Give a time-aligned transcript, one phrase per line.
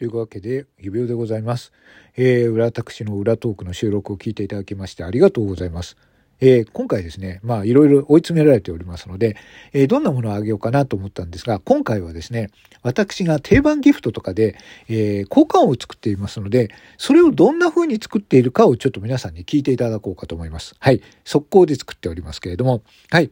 [0.00, 1.72] というわけで、指輪でございます。
[2.16, 5.98] えー、裏拓司の裏トークの収録を聞いていただきましてありがとうございます。
[6.40, 9.36] えー、今回ですね、まあいろいろ追い詰められておりますので、
[9.74, 12.48] えー、どんなものをあげようかなと思ったんですが、今回はですね、
[12.82, 14.56] 私が定番ギフトとかで、
[14.88, 20.76] えー、交換を作っていますので、それをどんな風に作っているかをちょっと皆さんに聞いていただこうかと思います。
[20.78, 21.02] はい。
[21.26, 23.30] 速攻で作っておりますけれども、はい。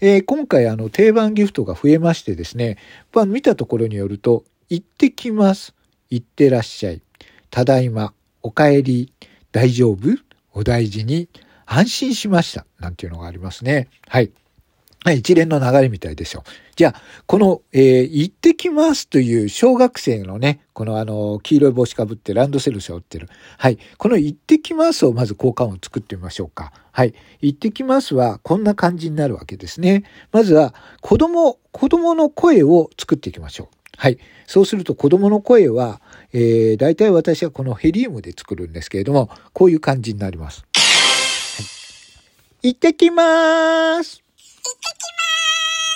[0.00, 2.76] えー、今回あの定番ギフトが増えましてですね、
[3.12, 5.74] まあ、見たところによると、行ってきます。
[6.12, 7.00] 行ってらっしゃい。
[7.50, 8.12] ただいま。
[8.42, 9.12] お帰り。
[9.50, 9.98] 大丈夫？
[10.52, 11.30] お大事に。
[11.64, 12.66] 安心しました。
[12.78, 13.88] なんていうのがありますね。
[14.08, 14.30] はい。
[15.04, 16.42] はい、一連の流れみたいでしょう。
[16.76, 23.28] じゃあ、この、えー、行ってきますという小学生のね、このあの、黄色い帽子かぶってランドセル背負ってる。
[23.58, 23.78] はい。
[23.96, 26.72] この行ってきますをまず交換を作ってみましょうか。
[26.92, 27.14] はい。
[27.40, 30.04] 行ってきますはこんな感じになるわけですね。
[30.30, 33.81] まずは、子供、子供の声を作っていきましょう。
[34.02, 34.18] はい。
[34.48, 36.00] そうすると子供の声は、
[36.32, 40.66] えー、大体私はこのヘリウムで作るんですけれども、こういう感じになります。
[42.64, 44.20] 行ってきまーす。
[44.20, 45.02] 行ってき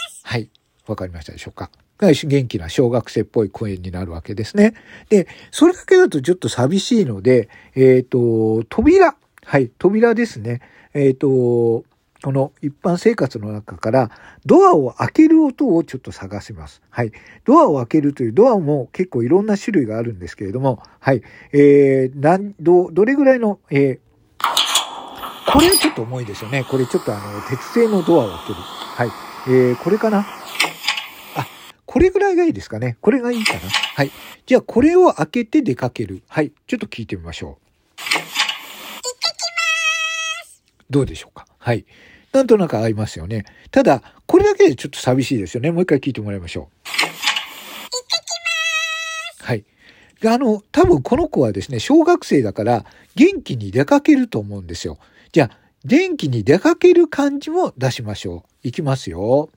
[0.07, 0.21] ます。
[0.23, 0.49] はい。
[0.87, 1.69] わかりましたでしょうか。
[1.99, 4.75] 元気な小学生っぽい声になるわけですね。
[5.09, 9.17] で、それだけだとちょっと寂しいので、えっ、ー、と、扉。
[9.45, 10.61] はい、扉ですね。
[10.95, 11.85] えっ、ー、と、
[12.23, 14.11] この一般生活の中から
[14.47, 16.83] ドアを開ける音をちょっと探します。
[16.91, 17.13] はい。
[17.45, 21.23] ドアを開けるというドアも結構いろんな種類があるんですけれども、はい。
[21.53, 26.65] えー、なん、ど、どれぐらいの、えー、これはちょっと重いですよね。
[26.65, 28.59] これちょっとあの、鉄製のドアを開ける。
[28.61, 29.11] はい。
[29.49, 30.27] えー、これかな？
[31.37, 31.47] あ、
[31.85, 32.97] これぐらいがいいですかね。
[33.01, 33.61] これがいいかな。
[33.61, 34.11] はい。
[34.47, 36.23] じゃあ、これを開けて出かける。
[36.29, 36.53] はい。
[36.67, 37.67] ちょっと聞いてみましょう。
[40.89, 41.47] どうでしょうか？
[41.67, 41.85] はい。
[42.33, 43.45] なんとなく合いますよね。
[43.73, 45.73] ただ、これだけでちょっと寂しいですよね。
[45.73, 46.69] もう一回聞いてもらいましょ
[49.41, 49.45] う。
[49.45, 49.65] はい。
[50.25, 52.85] あの、多分この子はですね、小学生だから
[53.17, 54.99] 元気に出かけると思うんですよ。
[55.33, 58.69] じゃあ、元気に出かける感じも出しましょう。
[58.69, 59.51] いきますよ。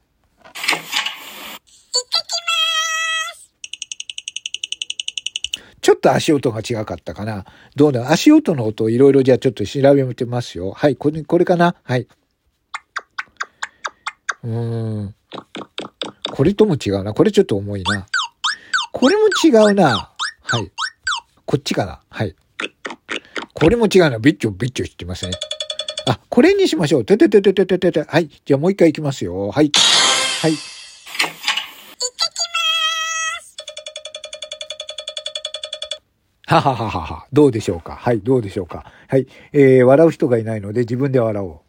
[5.90, 7.46] ちょっと足音が違かったかな。
[7.76, 8.12] どうだ？
[8.12, 10.70] 足音の音をいろいろじゃあちょっと調べてますよ。
[10.70, 11.74] はい、これ、これかな？
[11.82, 12.08] はい。
[14.44, 15.16] うーん。
[16.32, 17.16] これとも違うな。
[17.16, 18.06] これちょっと重いな。
[18.92, 20.14] これも違うな。
[20.44, 20.72] はい。
[21.48, 22.02] こっちかな？
[22.08, 22.36] はい。
[23.56, 24.20] これも違うな。
[24.20, 25.32] ビッチョビッチョしてますね。
[26.08, 27.04] あ、これにしましょう。
[27.04, 28.04] てててててててて。
[28.04, 28.30] はい。
[28.46, 29.50] じゃあもう一回行きますよ。
[29.50, 29.72] はい。
[30.44, 30.54] はい。
[36.50, 37.28] ははははは。
[37.32, 37.96] どうでしょうか？
[37.96, 38.92] はい、どうでしょうか？
[39.08, 39.28] はい。
[39.54, 41.60] えー、笑う人がいないので自分で笑おう。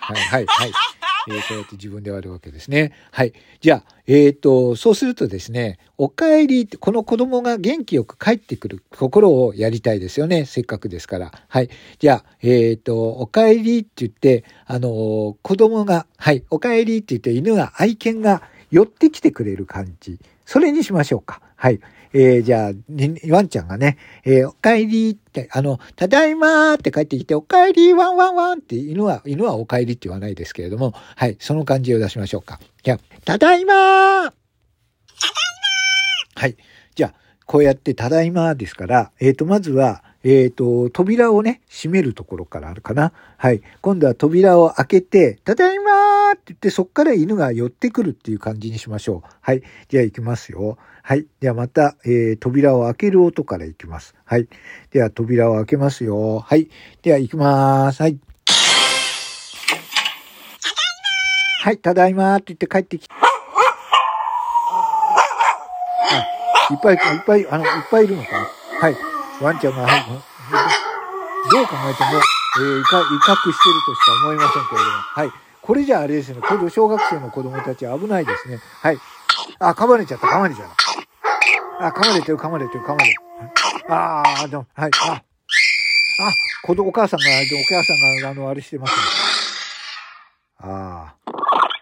[0.00, 0.72] はい、はい、はい。
[1.28, 2.92] えー、こうやって自分で割るわけですね。
[3.12, 3.32] はい。
[3.60, 10.46] じゃあ、えっ、ー、と、そうするとですね、お帰りって、この子供が元気よく帰ってくるところをやりたいですよね。
[10.46, 11.30] せっかくですから。
[11.46, 11.70] はい。
[12.00, 20.18] じゃあ、えっ、ー、と、お帰りって言って、あの子供が、はい、お帰りって言って犬が、愛犬が寄ってきてくれる感じ。
[20.44, 21.40] それにしましょうか。
[21.56, 21.80] はい。
[22.16, 22.72] えー、じゃあ、
[23.28, 32.60] ワンちゃんがね、えー、お帰りって、あの、ただいまーって帰ってきて、お帰りワンワンワンって犬は、犬はお帰りって言わないですけれども、はい、その感じを出しましょうか。
[32.84, 36.56] じゃあ、ただいまーただいまーはい。
[36.94, 37.14] じゃあ、
[37.46, 43.12] こうやってただいまーですから、えっ、ー、と、まずは、えっ、ー、と、扉をね、閉めるところからあるかな。
[43.36, 43.60] はい。
[43.82, 49.28] 今度は扉を開けて、ただいまーって言って、そっから犬が寄ってくるっていう感じにしましょう。
[49.42, 49.62] はい。
[49.88, 50.78] じゃあ行きますよ。
[51.02, 51.26] はい。
[51.40, 54.14] ではまた、えー、扉を開ける音から行きます。
[54.24, 54.48] はい。
[54.90, 56.38] では扉を開けますよ。
[56.40, 56.70] はい。
[57.02, 58.02] では行きます。
[58.02, 58.18] はい。
[61.60, 63.14] はい、ただいまーって言って帰ってきて。
[66.70, 68.48] いっぱい、いっぱい、あの、いっぱいいるのかな
[68.80, 69.13] はい。
[69.44, 72.20] ワンちゃんが、どう考えても、
[72.56, 74.90] えー、威嚇、してるとしか思いませんけれども。
[75.14, 75.30] はい。
[75.60, 76.40] これじゃあれですね。
[76.40, 78.58] これ小学生の子供たち危ないですね。
[78.80, 78.98] はい。
[79.58, 80.68] あ、噛まれちゃった、噛まれちゃっ
[81.78, 81.86] た。
[81.88, 83.94] あ、噛まれてる、噛まれてる、噛まれてる。
[83.94, 85.22] ああ、でも、はい、あ、あ、
[86.62, 89.02] 子供、お母さんが、お母さんが、あの、あれしてますね。
[90.60, 91.73] ああ。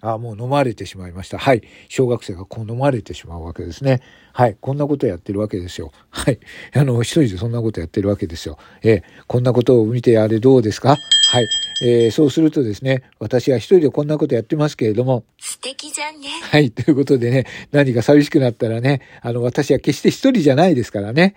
[0.00, 1.38] あもう飲まれてしまいました。
[1.38, 1.62] はい。
[1.88, 4.00] 小学生がこう飲まれてしまうわけですね。
[4.32, 4.56] はい。
[4.60, 5.90] こんなことやってるわけですよ。
[6.10, 6.38] はい。
[6.74, 8.58] あの、一人でそんなことやってるわけですよ。
[8.82, 10.96] えー、こんなことを見てあれどうですか？
[11.30, 11.48] はい。
[11.82, 15.24] えー、そうするとですね、私は一人でこんなことやってますけれども。
[15.38, 16.28] 素敵じゃんね。
[16.42, 16.70] はい。
[16.70, 21.34] ということでね、何か寂しくなったらね、あの、私は決して一人じゃないですからね。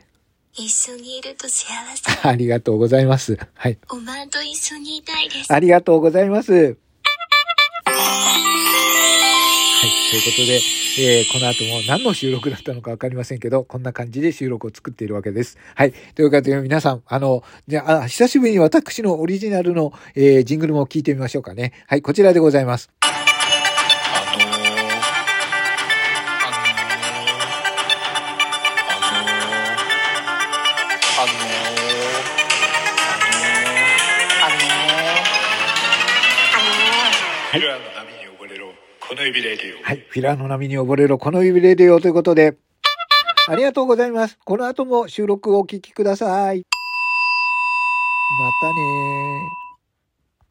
[0.54, 1.66] 一緒にいると幸
[1.96, 2.12] せ。
[2.30, 3.38] ありがとうございます。
[3.56, 3.80] はい。
[3.92, 5.52] おまんと一緒にいたいです。
[5.52, 6.78] ありがとうございます。
[9.82, 9.90] はい。
[10.12, 10.60] ということで、
[11.00, 15.58] えーこの後も何の収録だったのかわかりませんけど、こんな感じで収録を作っているわけです。
[15.74, 15.94] はい。
[16.14, 21.74] というわけで皆さん、あの、じゃあ、あ久しぶりに私のオリジナルの、えージングルも聞いてみましょうかね。
[21.88, 22.92] はい、こちらでございます。
[37.54, 37.91] あの
[39.12, 39.84] この指レディオ。
[39.84, 40.06] はい。
[40.08, 42.56] フィラーの波に溺れろ、この指レディオということで、
[43.50, 44.40] ありがとうございます。
[44.46, 46.60] この後も収録をお聞きください。
[46.60, 46.64] ま
[48.62, 49.61] たね。